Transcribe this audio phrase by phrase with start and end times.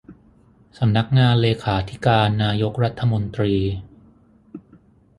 [0.77, 3.55] สำนักงานเลขาธิการนายกรัฐมนตรี